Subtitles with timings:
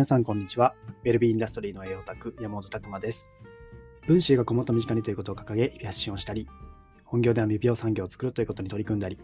[0.00, 0.74] 皆さんこんにちは。
[1.04, 3.30] ウェルビーインダストリーの栄養タク山本拓馬です。
[4.06, 6.48] 分子がもっと身近にということを掲げ、発信をしたり、
[7.04, 9.18] 本業では未病産業を作るということに取り組んだり、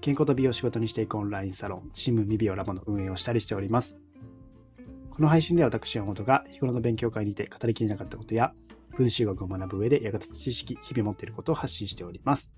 [0.00, 3.96] 健康と美容を仕事にしていくオンラインサロン、シム未病ラボの運営をしたりしております。
[5.10, 8.54] この配信では私山本が日頃の勉強会にて語りきれなかったことや、
[8.96, 12.54] 分子学を学ぶ上で役立つ知識、日々持っていることを発信しております。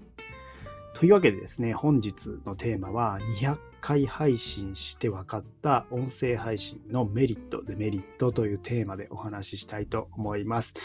[0.93, 10.77] というわけでですね、本日のテーマは200回配信して分かった音声配信のメリット、デメリットというテーマでお話ししたいと思います。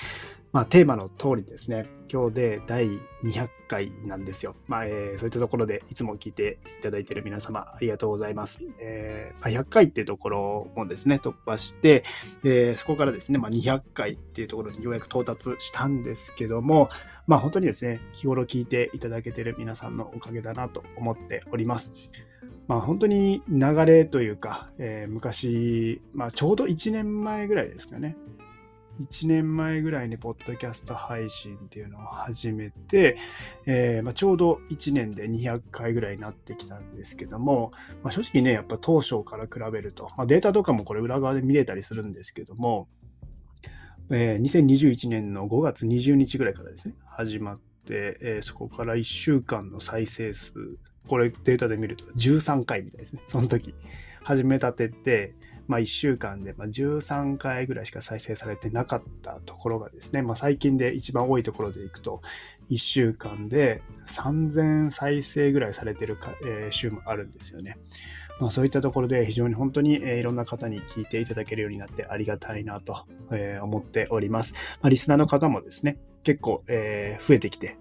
[0.52, 2.88] まあ、テーマの通りですね、今日で第
[3.23, 4.56] 200回なんですよ。
[4.66, 8.64] まあえー、そういったところでいつも聞いていただいている皆様、ありがとうございます。
[8.80, 12.04] えー、100回っていうところもですね、突破して、
[12.44, 16.90] えー、そこからですね、まあ、200回っていうところにようやく到達したんですけども、
[17.28, 21.92] まあ本当にですね、日頃聞いていただけている皆さんのおかげだなと思っております。
[22.68, 28.18] まあ本当に流れというか、えー、昔、まあちょうど1年前ぐらいですかね。
[29.02, 33.18] 1年前ぐらいにポッドキャスト配信っていうのを始めて、
[33.66, 37.72] えー、まあ、ちょうど1年で200回ぐらいになってきたんですけども、
[38.04, 42.88] まあ、正直ね、やっぱ当初から比べると、まあ、データとかもこれ裏側で見れたりするんですけども、
[44.09, 50.54] えー、2021年の5月20日ぐらいからですね、始まって、えー、そこから1週間の再生数、
[51.08, 53.22] これデータで見ると13回みたいですね。
[53.27, 53.73] その時、
[54.23, 55.33] 始めたてって、
[55.67, 62.22] まあ、1週間で13回ぐらいしか再生されてなかったところがですね、まあ、最近で一番多いところでいくと、
[62.69, 66.17] 1週間で3000再生ぐらいされてる、
[66.69, 67.78] 週もあるんですよね。
[68.39, 73.05] まあ、そういったところで非常に本当に、いろんな方に聞いていただけるようになってありがたいなと、
[73.61, 74.53] 思っております。
[74.81, 77.78] まあ、リスナーの方もですね、結構、増えてきて、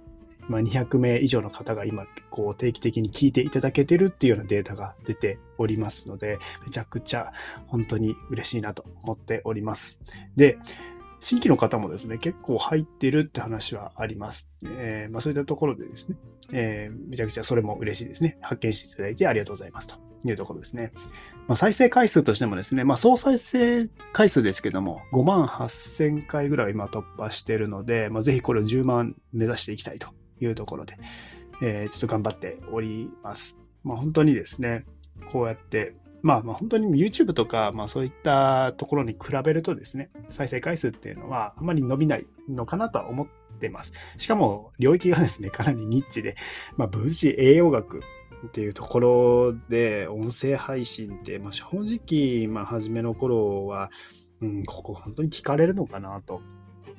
[0.48, 7.32] まあ、200名以上の方が今こう定期的に聞いていただけてるっていうようなデータが出ておりますので、めちゃくちゃ
[7.66, 10.00] 本当に嬉しいなと思っております。
[10.36, 10.58] で、
[11.20, 14.46] 新規の方もですね、結構入ってるって話はあります。
[14.64, 16.16] えー、まあ、そういったところでですね、
[16.52, 18.38] えー、めちゃくちゃそれも嬉しいですね。
[18.40, 20.92] 発見していただいてありがとうございますというところですね。
[21.48, 30.10] まあ、再生回数としてもですね、まあ、総再生回数ですけども、5万8000回ぐらい今突破しているので、まあ、ぜひこれを10万目指していきたいと
[30.40, 30.98] いうところで、
[31.62, 33.56] えー、ちょっと頑張っております。
[33.82, 34.84] まあ、本当にですね、
[35.32, 35.94] こうやって
[36.26, 43.26] まあ、まあ本当に YouTube とか、まあ、そういったところに比べるとですね、再生回数っていうのはあまり伸びないのかなとは思っ
[43.60, 43.92] てます。
[44.16, 46.34] しかも領域がですね、かなりニッチで、
[46.76, 48.00] まあ、分子栄養学
[48.48, 53.92] っていうところで音声配信って、まあ、正直、まあ、初めの頃は、
[54.40, 56.42] うん、ここ本当に聞かれるのかなと、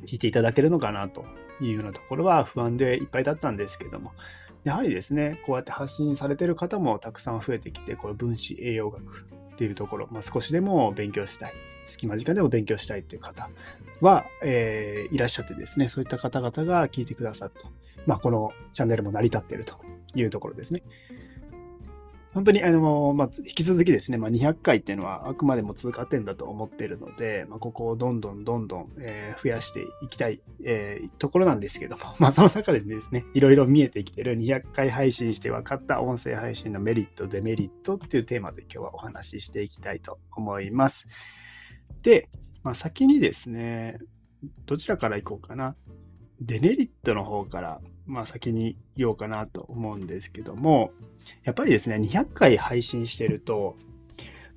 [0.06, 1.26] 聞いていただけるのかなと
[1.62, 4.14] いうようなところは不安でいっぱいだったんですけども、
[4.64, 11.54] やはりですね、こうやって発信されてる方もたくさん増えてきて、この分子栄養学っていうところ、まあ、少しでも勉強したい、
[11.86, 13.50] 隙間時間でも勉強したいっていう方
[14.02, 17.70] は、えー、いらっしゃってですね、そういった方々が聞いてくださった。
[18.06, 19.76] まあ、このチャンネルも成り立っていると
[20.16, 20.84] いうところですね。
[22.34, 41.08] 本当にあの、まあ、引き続きですね、まあ、200回っていうのはあくまでも通過点だと思っているので、まあ、ここをどんどんどんどん、えー、増やしていきたい、えー、ところなんですけども、 まあ、その中でですね、いろいろ見えてきてる200回配信して分かった音声配信のメリット、デメリットっていうテーマで今日はお話ししていきたいと思います。
[42.02, 42.30] で、
[42.64, 44.00] まあ、先にですね、
[44.66, 45.76] どちらからいこうかな。
[46.40, 50.92] デメリットの方からまあ、先に言おうかなと思うんですけども、
[51.44, 53.78] やっぱりですね、200回配信してると、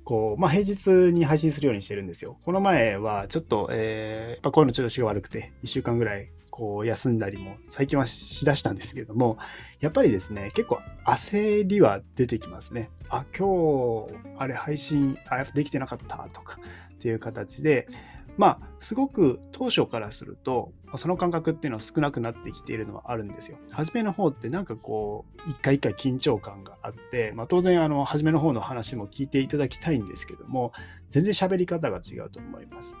[0.03, 2.37] こう、まあ、平日に配信するようにしてるんですよ。
[2.43, 9.37] この前はちょっと、えー、やっぱ声の調子が悪くて、1週間ぐらい、こう、休んだりも、最近はしだしたんですけども、
[9.79, 12.89] やっぱりですね、結構焦りは出てきますね。
[13.09, 16.59] あ、今日、あれ配信、あ、やっぱできてなかったとか、
[16.93, 17.87] っていう形で、
[18.37, 23.57] まあ、すごく当初からすると、その感覚っていうのは少なくなってきているのはあるんですよ。
[23.71, 30.71] 初めの方ってなんかこう、一回一回緊張感があって、まあ、当然、あの、初めの方の話も聞いていただきたいんですけども、
[31.09, 32.95] 全然喋り方が違うと思います。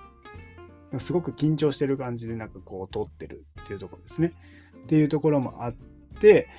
[0.99, 4.33] すごく緊張してる感じでなんかこう通ってるっていうところですね。
[4.83, 5.73] っていうところもあっ
[6.19, 6.49] て、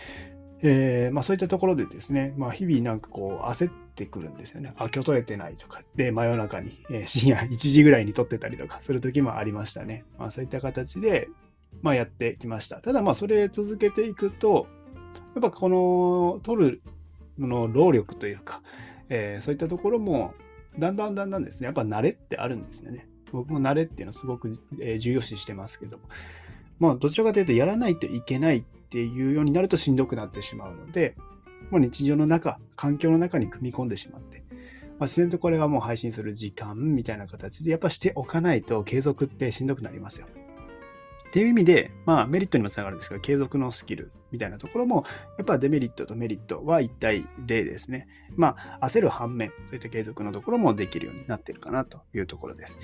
[0.64, 4.72] えー、まあ、そういったところでですね、まあ、日々なんかこう焦ってくるんですよね。
[4.76, 10.04] あ、今日取れてないとかで、真夜中に、えー、深夜1時ぐらいに撮ってたりとかする時もありましたね。
[10.18, 11.28] まあ、そういった形で、
[11.82, 12.76] まあ、やってきました。
[12.76, 14.68] ただまあそれ続けていくと、
[15.34, 16.82] やっぱこの撮る
[17.38, 18.62] の労力というか、
[19.08, 20.34] えー、そういったところも
[20.78, 23.08] だんだんだんだんですね、やっぱ慣れってあるんですよね。
[23.32, 24.52] 僕も慣れっていうのすごく
[24.98, 26.04] 重要視してますけども。
[26.78, 31.16] まあどちらかというとやらないといけないっていうようになるとしんどくなってしまうので、
[31.70, 34.56] もう日常の中、環境の中に組み込んでしまって、ま
[35.00, 40.26] あ、自然とこれはもう配信する時間みたいな形でやっぱしておかないと継続ってしんどくなりますよ。
[40.26, 45.04] っていう意味で、まあ、メリットにもつながるんですけど、継続のスキルみたいなところも、
[45.38, 52.76] やっぱデメリットとメリットは一体でですね、まあ、焦る反面、そういった継続のところもできるようになってるかなというところです。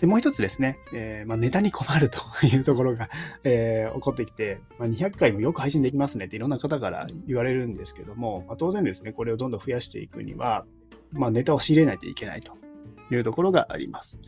[0.00, 3.10] で、もう一つですね、えー、まあ、ネタに困るというところが、
[3.44, 10.64] えー、起こってきて、まあ、200回もよく配信できますねっていろんな方から言われるんですけども、まあ、当然ですね、これをどんどん増やしていくには、
[11.12, 12.56] まあ、ネタを仕入れないといけないと
[13.10, 14.18] いうところがあります。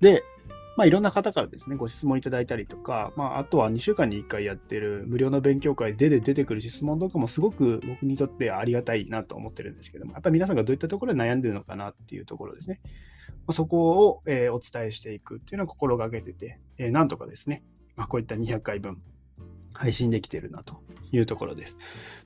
[0.00, 0.24] で、
[0.76, 12.80] まあ、いろんな方からですね、ご質問いただいたりとか、まあ、あとは2週間に1回やってる無料の勉強会で出てくる質問とかもすごく僕にとってありがたいなと思ってるんですけども、やっぱり皆さんがどういったところで悩んでるのかなっていうところですね。
[13.28, 17.62] まあ、そこを、えー、お伝えしていくっていうのを心がけてて、えー、なんとかですね、
[17.94, 19.00] まあ、こういった200回分
[19.74, 20.82] 配信できてるなと
[21.12, 21.76] いうところです。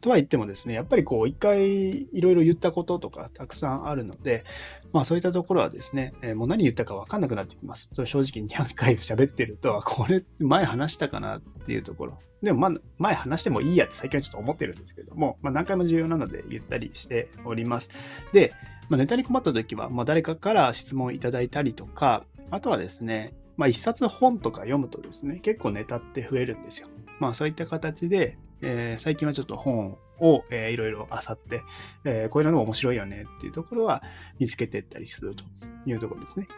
[0.00, 4.45] とは言ってもですね、やっぱりこう、一回いろいろ言ったこととかたくさんあるので、
[4.93, 7.89] まあそういったところはですね、えー、もう何言ったかわかんなくなってきます。
[7.93, 12.19] それ正直200回喋ってると、これ前話したかなっていうところ。
[12.43, 17.91] でもまあ前話してもいいやって最近はちょっと思ってるんですけども、まあ何回も重要なので言ったりしております。
[18.33, 18.53] で、
[18.89, 26.89] まあ、ネタに困った時は、まあ誰かから質問いただいたりとか、あとはですね、まあ一冊本とか読むとですね、結構ネタって増えるんですよ。
[27.20, 31.62] まあそういった形で、えー、最近はちょっと本を、えー、いろいろ漁って、
[32.05, 34.03] えー、こういうのも面白いよねっていうところは
[34.38, 35.44] 見つけていったりすると
[35.87, 36.49] いうところですね。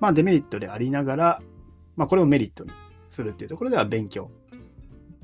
[0.00, 1.42] まあデメリットでありながら、
[1.96, 2.70] まあこれをメリットに
[3.10, 4.30] するっていうところでは勉強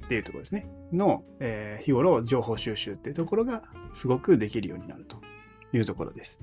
[0.05, 0.67] っていうところですね。
[0.93, 3.63] の、えー、日頃情報収集っていうところが
[3.95, 5.17] すごくできるようになると
[5.73, 6.39] いうところです。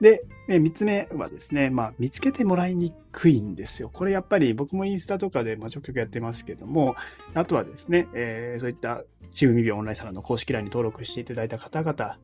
[0.00, 3.90] で、3つ目はですね、まあ、見つけてもらいにくいんですよ。
[3.92, 6.96] これやっぱり僕もインスタとかで、まあ、ちょくちょくやってますけども、
[7.34, 12.18] あとはですね、えー、そういったチームミビオンラインサロンの公式 LINE に登録していただいた方々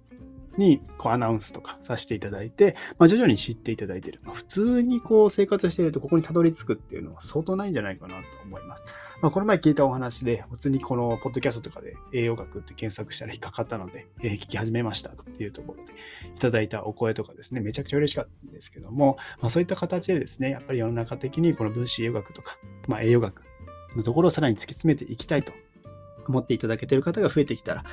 [0.57, 4.21] にこうアナウンスとかさせていただいて、まあ、徐々に知っていただいている。
[4.25, 8.83] まあ、普通にこう生活しているとここにたどり着くっていうのは相当ないんじゃないかなと思います。
[9.23, 15.93] まあ、この前聞いたお話で、普通にこのポッドキャストとかで栄養学って検索したら引っかかったので、えー、聞き始めましたっていうところで
[16.35, 22.57] いただいたお声とかですね、めちゃくちゃ嬉しかったんですけども、まあ、そういった形でですね、やっぱり世の中的にこの分子栄養学とか、
[22.89, 23.43] まあ、栄養学
[23.95, 25.53] のところをさらに突き詰めていきたいと
[26.27, 27.85] 思っていただけている方が増えてきたら、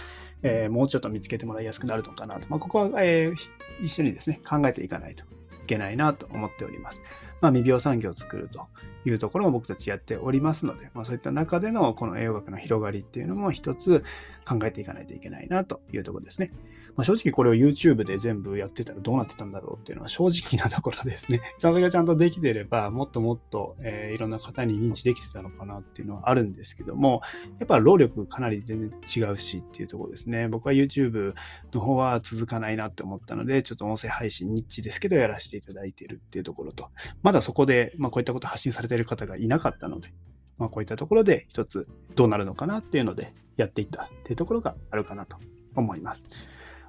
[0.43, 2.47] えー、もうちょっと見つけてもらいやすくなるのかなと。
[2.47, 3.35] まあ、ここは、えー、
[3.83, 5.25] 一緒にですね、考えていかないと
[5.63, 7.01] いけないなと思っております。
[7.41, 8.67] まあ、未病産業を作ると
[9.05, 14.03] いうところも僕たちやっておりますので、まあ、そういった中でのこの栄養学の広がりっていうのも一つ
[14.47, 16.51] 考えていかないといけないなというところですね。
[16.97, 21.41] まあ、正直これを YouTube で全部やってたらどうなってたんだろうっていうのは正直なところですね。
[21.59, 27.21] それがちゃんとできてれば、もっともっと、えー、いろんな方に認知できてたのかなっていうのはあるんですけども、
[27.59, 28.91] やっぱ労力かなり全然
[29.29, 30.47] 違うしっていうところですね。
[30.47, 31.35] 僕は YouTube
[31.71, 36.89] の方は続かないなって思ったので、ちょっと音声配信ニッチですけどやらせていただいているっていうところと、
[37.21, 40.09] まだそこで、まあ、こういったこと発信されている方がいなかったので、
[40.57, 45.37] まあ、こういったところで一つどうなるのかなっていうのでやっていったっていうところがあるかなと
[45.75, 46.23] 思います。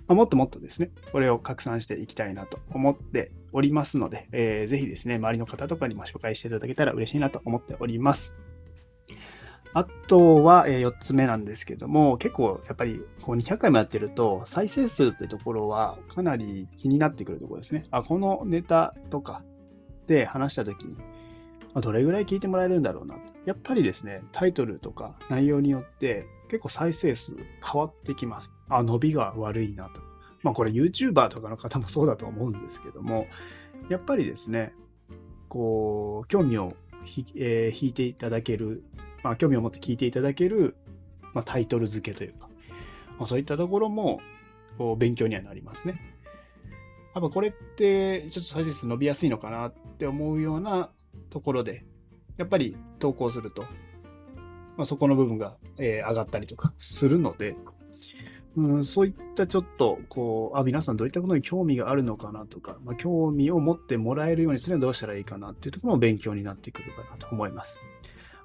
[0.09, 8.35] まあ、もっともっとですね、これを拡散していきたいなと思っておりますので、えー、ぜひですね、周りの方とかにも紹介していただけたら嬉しいなと思っております。
[9.75, 17.85] あとは、え4つ目なんですけども、結構やっぱりこう200回もやってると、再生数ってところはかなり気になってくるところですね。
[17.91, 19.43] あ、このネタとか
[20.07, 20.97] で話した時に、
[21.83, 23.21] どれぐらい聞いてもらえるんだろうなと。
[23.45, 28.50] やっぱりですね、タイトルとか内容によって結構再生数変わってきます。
[28.69, 30.00] あ、伸びが悪いなと。
[30.43, 33.26] まあこれ YouTuber とかの方もそうだと思うんですけども、
[33.88, 34.73] やっぱりですね、
[35.49, 36.75] こう、興味を
[37.05, 38.83] ひ、えー、引いていただける、
[39.23, 40.76] まあ興味を持って聞いていただける、
[41.35, 42.49] まあ、タイトル付けというか、
[43.19, 44.21] まあ、そういったところも
[44.78, 46.00] こう勉強にはなりますね。
[47.14, 50.90] やっぱこれってちょっと再生数伸びやすいのかなって思うような
[51.31, 51.85] ところで、
[52.37, 53.64] やっぱり投稿すると、
[54.78, 57.56] まあ、そこの部分が、えー、上がったりとかするので、
[58.56, 67.76] うん、そういったちょっと、こう、あ、皆さんどういったことに興味があるのかなとか、まあ、興味を持ってもらえるようにするにはどうしたらいいかなっていうところも勉強になってくるかなと思います。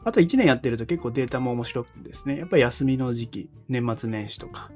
[0.04, 4.72] あと1年やってると結構データも面白くてですね、やっぱり休みの時期、年末年始とか、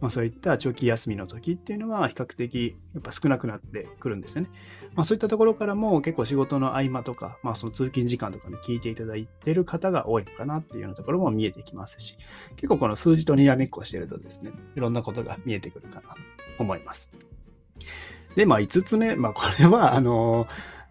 [0.00, 4.50] まあ、そういった長期休みの時っていうのは比較的やっぱ少なくなってくるんですよね。
[4.94, 12.16] まあ、そういったところからも結構仕事の合間とか、まあ、その通勤時間とかに聞いていただいてる方が多いのかなっていうようなところも見えてきますし、
[12.56, 16.16] 結構この数字とにらめっこしてるとですね、いろんなことが見えてくるかなと
[16.58, 17.08] 思います。
[18.36, 20.46] で、まあ5つ目、まあこれはあの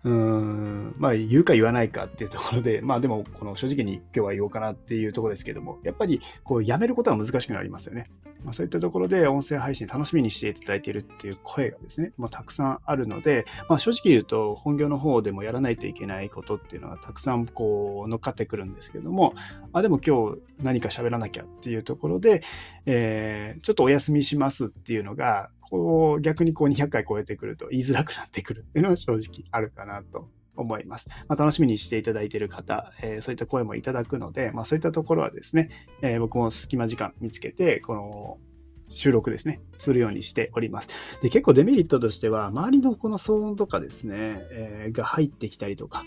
[0.07, 8.05] うーん、まあ言うか言わないかっていうところで、 まあでもこの正直に今日は言おうかなっていうところですけども、やっぱりこうやめることは難しくなりますよね。
[8.43, 19.33] まあ、そういったところで音声配信楽しみにしていただいているっていう声がですね、まあ、たくさんあるので、まあ、正直言うと本業の方でもやらないといけないことっていうのはたくさんこう乗っかってくるんですけども、
[19.73, 22.41] あでも今日何か喋らなきゃっていうところで、
[22.85, 31.07] えー、ちょっとお休みしますっていうのが、こう逆にこう200回超えてくると言いづらくなってくるっていうのは正直あるかなと思います。
[31.27, 35.69] まあ、楽しみにしていただいている方、えー、そういった声もいただくので、まあ、そういったところはですね、
[36.01, 38.37] えー、僕も隙間時間見つけて、この
[38.89, 40.89] 収録ですね、するようにしております。
[41.21, 46.03] で、結構デメリットとしては、周りのこの騒音とかですね、えー、が入ってきたりとか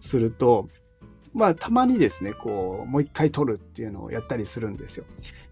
[0.00, 0.68] すると、
[1.34, 5.04] まあ、たまにですね、こう、もう一回撮るっていうのをやったりするんですよ。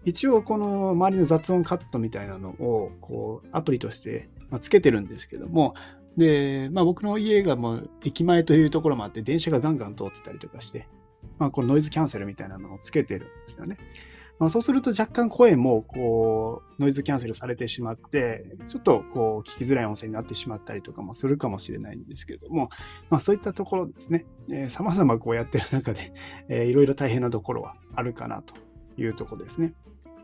[0.05, 5.73] 一応、この周りの雑音カットみたいなのを、こう、アプリとして、つけてるんですけども、
[6.17, 10.87] で、まあ僕の家がもう駅前というところもあって、電車がガンガン通ってたりとかして、
[11.37, 13.77] まあこのノイズキャンセルみたいなのをつけてるんですよね。
[14.41, 22.69] まあ、そうすると若干声もこうノイズキャンセルされてしまって、ちょっとこう聞きづらい音声になってしまったりとかもするかもしれないんですけれども、
[23.11, 26.11] まあそういったところですね、えー、様々こうやってる中で、
[26.49, 28.55] えー、いろいろ大変なところはあるかなと
[28.97, 29.75] いうところですね。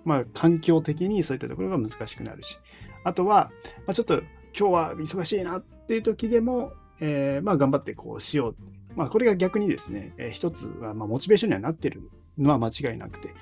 [0.04, 2.58] まあ環境的にそういったところが難しくなるし、
[3.04, 3.52] あとは、
[3.86, 4.24] まあ、ちょっと
[4.58, 8.56] 今日は忙しいなっていう時でも、えー、まあ頑張ってこうしよう。
[8.96, 12.10] まあこれが逆にですね、えー、一つはまあモチベーションにはなってる
[12.40, 13.36] のは間違いなくて、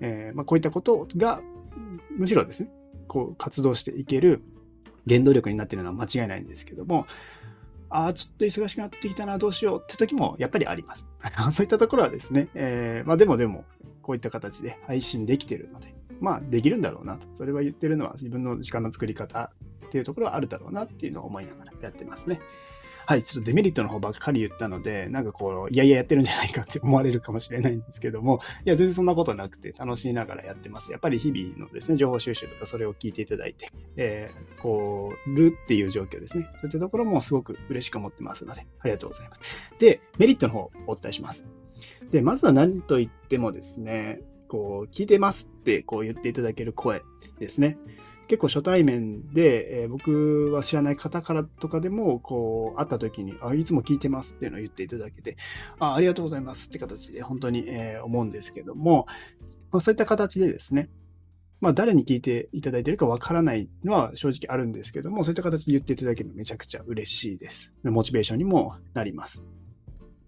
[0.00, 1.40] えー、まあこういったことが
[2.16, 2.70] むしろですね、
[3.06, 4.42] こう活動していける
[5.08, 7.06] 原動力になっているのは間違いないんですけども、
[7.90, 11.06] ああ、ちょっと忙しくなってきたな、どうしようって時もやっぱりあります。
[11.52, 13.64] そういったところはですね、えー、まあでもでも、
[14.02, 17.26] こういった形で配信できてるので、まあできるんだろうなと。
[17.34, 19.52] それは言ってるのは自分の時間の作り方
[19.86, 22.40] っていうところはあるだろうなっていうのを思いながらやってますね。
[23.08, 30.92] はい、ちょっとデメリットの方ばっかり言ったので、なんかこう、いやいややってるんじゃないかって思われるかもしれないんですけども、いや、全然そんなことなくて楽しみながらやってます。
[30.92, 36.50] やっぱり日々のですね、情報収集とかそれを聞いていただいて、えー、こう、るっていう状況ですね。
[36.60, 39.40] そういったところもすごく嬉しく思ってますので、ありがとうございます。
[39.78, 41.42] で、メリットの方をお伝えします。
[42.10, 47.00] で、まずは何と言ってもですね、こう、聞いてますってこう言っていただける声
[47.38, 47.78] ですね。
[48.28, 55.36] 結構初対面で、えー、僕は知らない方からとかでも、こう、会った時に、あ、いつも聞いてますっていうのを言っていただけて、
[55.78, 59.06] あありがとうございますって形で本当に、えー、思うんですけども、
[59.72, 60.90] まあ、そういった形でですね、
[61.60, 67.72] まあ、誰に聞いていただいているかわからないのは正直あるんですけども、そういった形で言っていただけるのめちゃくちゃ嬉しいです。
[67.82, 69.42] モチベーションにもなります。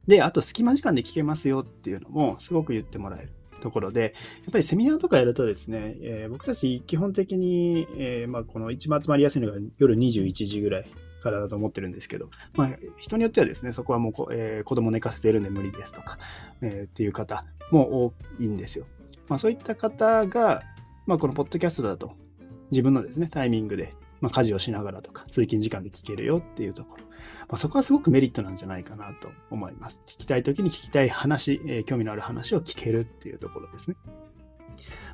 [0.07, 3.33] で、あと隙間時間で聞けますよっていうのもすごく言ってもらえる。
[3.61, 10.91] ところで、やっぱりセミナーとかやるとですね、えー、僕たち基本的に、えー、まあ、この一番集まりやすいのが夜21時ぐらい
[11.23, 16.19] からだと思ってるんですけど、まあ、人によってはですね、そこはもうこ、えー、子供寝かせてるんで無理ですとか、
[16.63, 18.87] えー、っていう方も多いんですよ。
[19.29, 20.63] まあ、そういった方が、
[21.07, 22.13] まあ、このポッドキャストだと
[22.71, 27.05] 自分のですね、タイミングでまあ、家事をしながらとか、通勤時間で聞けるよっていうところ。
[27.05, 27.11] ま
[27.51, 30.01] あ、そこはすごくメリットなんじゃないかなと思います。
[30.07, 33.97] 聞きたい時に聞きたい話、えー、興味のある話を聞けるっていうところですね。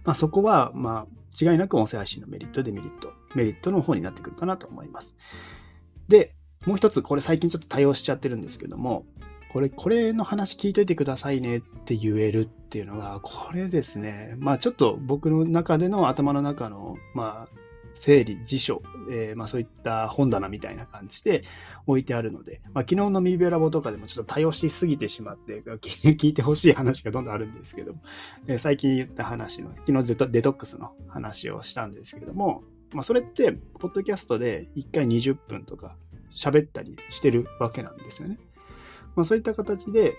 [0.05, 5.17] まあ、そこは、まあ、違いなく音声配信のメリット、デメリット、メリットの方になってくるかなと思います。
[6.09, 6.35] で、
[6.65, 9.07] もう一つ、これ最近ちょっと対応しちゃってるんですけども、
[9.53, 17.66] これ、これの話聞いといてくださいねって言えるっていうのが、これですね、まあちょっと僕の中での頭の中の、まあ
[17.99, 21.43] 整理、辞書、えー、まあ、そういった本棚みたいな感じで
[21.87, 28.03] 置いてあるので、まあ、昨日のミーベラボとかでもちょっと多用しすぎてしまって、 聞いてほしい話がどんどんあるんですけども、
[28.47, 32.63] えー、最近言った話の、昨日デトックスの話をしたんですけども、
[32.93, 35.97] まあ、それって、ポッドキャストで1回20分とか
[36.33, 38.39] 喋ったりしてるわけなんですよね。
[39.15, 40.15] まあ、そういった形で、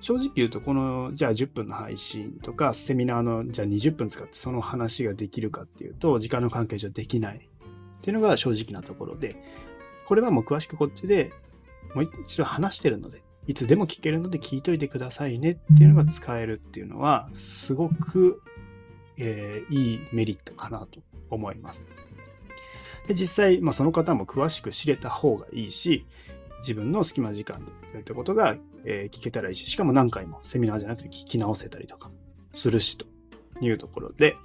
[0.00, 7.40] 正直言うと、この、じゃあ10分の配信とか、セミナーの、じゃあ20分使ってその話ができるかっていうと、時間の関係上できないっ
[8.00, 9.36] ていうのが正直なところで、
[10.06, 11.32] これはもう詳しくこっちで
[11.94, 18.42] もう一度話してるので、いつでも聞けるので聞いといてくださいねっていうのが使えるっていうのは、すごく、
[19.18, 21.84] えー、いいメリットかなと思います。
[23.06, 26.06] で実際、まあ、その方も詳しく知れた方がいいし、
[26.60, 32.10] 自分の隙間時間でそういったことが、えー、聞けたらいいし、しかも何回もセミナーじゃなくて聞き直せたりとか
[32.54, 33.06] するしと
[33.60, 34.36] いうところで、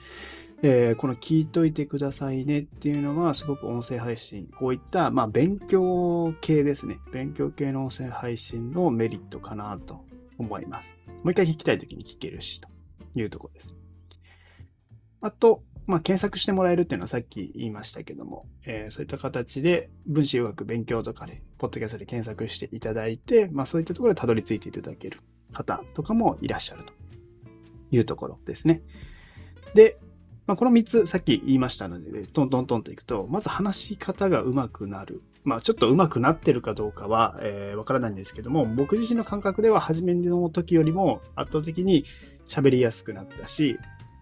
[0.61, 6.97] えー、この聞いといてくださいねっていうのはすごく音声配信、こういった、まあ、勉強系ですね。
[7.11, 10.05] 勉強系の音声配信のメリットかなと
[10.37, 10.93] 思います。
[11.23, 12.69] もう一回聞きたいときに聞けるしと
[13.15, 13.73] いうところです。
[15.21, 25.19] あと、まあ、検索してもらえるっていうのはさっき言いましたけども、えー、そういった形で分子予学勉強とかで、ポッドキャストで検索していただいて、まあ、そういったところでたどり着いていただける
[25.53, 26.93] 方とかもいらっしゃると
[27.91, 28.81] いうところですね。
[29.75, 29.97] で、
[30.47, 35.21] まあ、この3つさっき言いましたので、トントントンといくと、まず話し方が上手くなる。
[35.43, 42.03] まあ、ちょっと上手くなってるかどうかは、えー、わからないんですけども、僕自身の感覚では初めの時よりも圧倒的に
[42.47, 43.77] 喋りやすくなったし、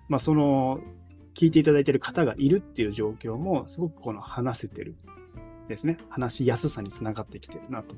[0.09, 0.81] まあ、その、
[1.33, 4.95] 聞いていただいている方がいるっていう状況も、すごくこの話せてる
[5.67, 5.97] ですね。
[6.09, 7.95] 話しやすさにつながってきてるなと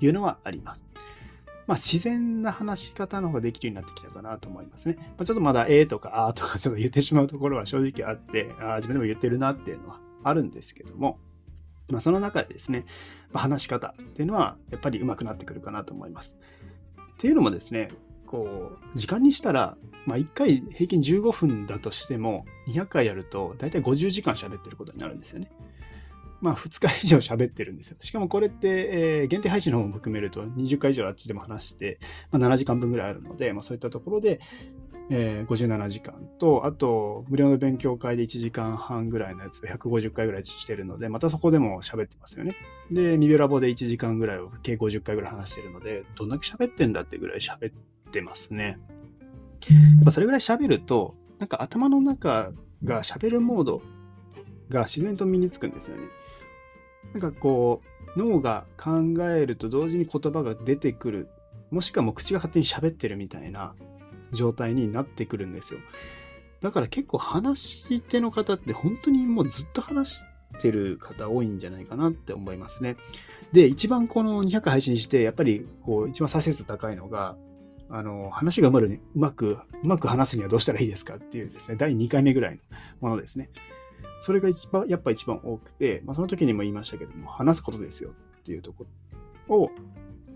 [0.00, 0.84] いうのはあります。
[1.66, 4.96] まあ、自然な話し方の方ができるようになってきたかなと思いますね。
[4.98, 11.18] まあ、ちょっとまだええとかあーとかちょっと言ってしまうところは正直あって、あ自分でも言ってるなっていうのはあるんですけども、
[11.88, 12.86] まあ、その中でですね、
[13.32, 16.36] ま、話し方っていうのはやっぱり上手くなってくるかなと思います。
[17.14, 17.88] っていうのもですね、
[18.30, 25.50] こう、時間にしたら、まあ、1回平均15分だとしても、200回やると、だいたい50時間喋ってることになるんですよね。
[26.40, 27.96] まあ、2日以上喋ってるんですよ。
[27.98, 31.98] しかもこれって、えー、限定配信の方も含めると20回以上あっちでも話して、
[32.30, 34.40] まあ、7時間分ぐらいあるので、まあ、そういったところで、
[35.10, 42.54] えー、57時間と、あと、無料の勉強会で1時間半ぐらいのやつを150回ぐらいしてるので、またそこでも喋ってますよね。
[42.92, 47.72] で、ミビラボで1時間ぐらいを計50回ぐらい話してるので、どんだけ喋ってんだってぐらい喋って
[48.22, 48.78] ますね。
[49.68, 52.52] やっぱそれぐらい喋ると、なんか頭の中
[52.84, 53.82] が喋るモード
[54.68, 56.04] が自然と身につくんですよね。
[57.12, 57.82] なんかこ
[58.16, 61.28] う、脳が考えると同時に言葉が出てくる、
[61.70, 63.74] もしくはもう口が勝手に喋ってるみたいな
[64.32, 65.80] 状態になってくるんですよ。
[66.60, 70.24] だから結構話し手の方って本当にもうずっと話し
[70.60, 72.96] てる方多いんじゃないかなって思いますね。
[73.52, 77.36] で、一番この200配信して、やっぱりこう一番再生数高いのが、
[77.90, 82.60] あの、話がうまうまく、うまく話すにはどうしたらいいですかっていうですね、第2回目ぐらいの
[83.00, 83.50] ものですね。
[84.20, 88.86] それが一番、やっぱ一番多くて、まあ、その時にも言いましたけども、話すことですよっていうとこ
[89.48, 89.70] ろを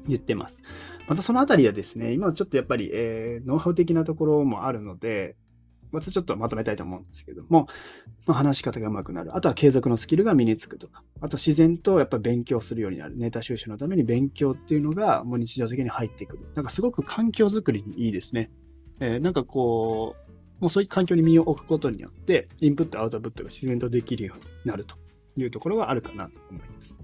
[0.08, 0.62] 言ってます。
[1.06, 5.37] またそのあたりはですね、今ちょっとやっぱり、えー、ノウハウ的なところもあるので、
[5.94, 7.68] またちょっとまとめたいと思うんですけども、
[8.26, 9.36] まあ、話し方が上手くなる。
[9.36, 13.16] あとは継続のスキルが身につくとか、あと自然とやっぱ勉強するようになる。
[13.16, 16.46] ネタ収集のために勉強っていうのがもう日常的に入ってくる。
[16.54, 18.50] なんかすごく環境づくりにいいですね。
[19.00, 24.96] えー、なんかこう、もうそういう環境に身を置くことによって、インプット、アウトプットが自然とできるようになると
[25.37, 26.96] いうところがあるかなと思います。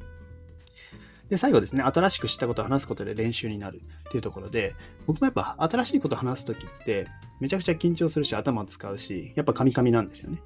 [1.30, 4.74] で、最後ですね、新しく知ったことを話すことで練習になるっていうところで、
[5.06, 7.06] 僕もやっぱ新しいことを話すときって、
[7.38, 10.42] めちゃくちゃ緊張するし、頭を使うし、やっぱカミカミなんですよね。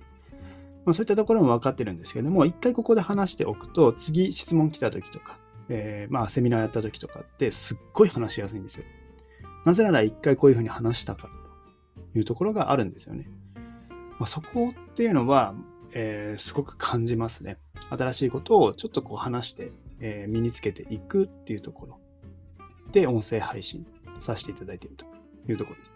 [0.84, 5.38] まあ、そういったところも分かってるんですけども、一回ここで話しておくと、次質問来たときとか、
[5.70, 8.84] えー、まあセミナーやったときとかって、すっごい話しやすいんですよ。
[9.64, 11.34] なぜなら一回こういうふうに話したから
[12.12, 13.26] というところがあるんですよね。
[14.18, 15.54] まあ、そこっていうのは、
[15.92, 17.56] えー、すごく感じますね。
[17.90, 22.00] 新しいことをちょっとこう話して、えー、身につけていくっていうところ
[22.92, 23.86] で音声配信
[24.20, 25.06] させていただいていると
[25.48, 25.94] いうところです。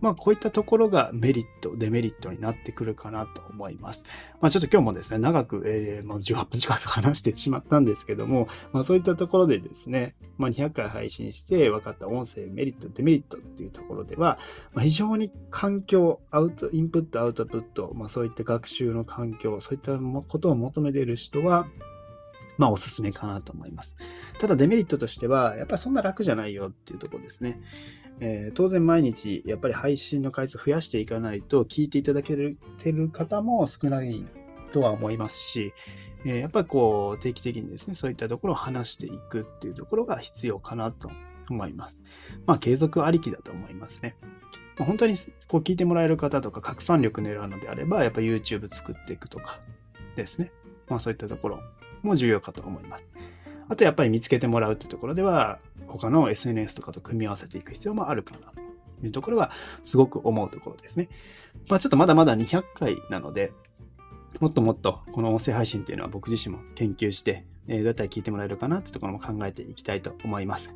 [0.00, 4.02] まあ、こういったところがメリット、デメリットになってくるかなと思います。
[4.40, 14.38] まあ、ちょっと今日もですね、長く、えー、もう18分近く話してしまったんですけども、まあ、そういったところでですね、まあ、200回配信して分かった音声メリット、デメリットっていうところでは、
[14.74, 21.66] まあ、非常に環境、アウト、インプット、アウトプット、まあ、そういった学習の環境、そういったことを求めている人は、
[22.58, 23.96] まあおすすめかなと思います。
[24.38, 27.60] ただデメリットとしては、やっぱりそんな楽じゃないよっていうところですね。
[28.20, 32.34] えー、当然毎日やっぱり配信の回数増やしていかないと聞いていただけ
[32.78, 34.24] てる方も少ない
[34.72, 35.74] とは思いますし、
[36.24, 41.10] えー、やっぱりこう定期的にですね、そういったところを話していくっていうところが必要かなと
[41.50, 41.98] 思います。
[42.46, 44.16] まあ継続ありきだと思いますね。
[44.78, 45.14] 本当に
[45.48, 49.60] こう聞いてもらえる方とか拡散力狙うのであれば、やっぱ YouTube 作っていくとか
[50.16, 50.52] ですね。
[50.88, 51.60] まあそういったところ
[52.02, 53.04] も重要かと思います。
[53.68, 58.52] あとやっぱり見つけてもらうっていうところでは、他の SNS とかと組み合わせていく必要もあるかな
[59.00, 59.50] というところは
[59.82, 61.08] すごく思うところですね。
[61.68, 63.52] まあちょっとまだまだ200回なので、
[64.40, 70.72] もっともっとこの音声配信っていうのは僕自身も研究して、え、どうやったら聞いてもらえるかなってところも考えていきたいと思います。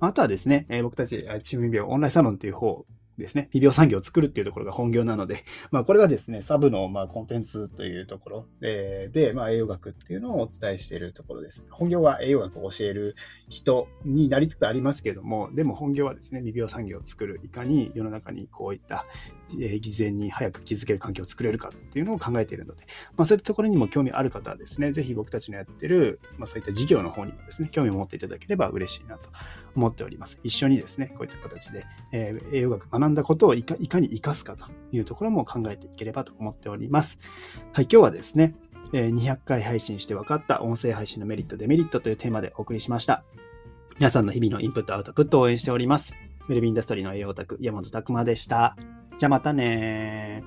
[0.00, 2.86] あとはですね、え、僕たちチームビオオンラインサロンっていう方
[3.18, 11.64] ですね、微病産業を作るっていうところが本業なので、 まあ、これはですね、サブのまあコンテンツというところで、でまあ、栄養学っていうのをお伝えしているところです。
[11.70, 13.16] 本業は栄養学を教える
[13.48, 19.06] 人になりつつありますけれども、でも本業はですね、未病産業を作る、いかに世の中にこういった、
[19.58, 22.84] え偽善に早く気づける環境を作れるかっていうのを考えているので、
[23.16, 29.30] まあ、そういったところにも興味ある方はですね、ぜひ僕たちのやってる、まあ、そういった事業の方にもですね、興味を持っていただければ嬉しいなと
[29.74, 30.38] 思っております。
[30.42, 37.18] 一緒にですね、こういった形で、えー、栄養学学んだことをいかいかに活かすかというところも考えていければと思っております。
[37.72, 38.54] はい、今日はですね、
[38.92, 43.24] 200回配信して分かった音声配信のメリット、デメリットというテーマでお送りしました。
[43.98, 46.14] 皆さんの日々のインプット、アウトプットを応援しております。
[46.48, 48.76] ウェルビンダストリーの栄養オタク、山本拓馬でした。
[49.18, 50.44] じゃあまたね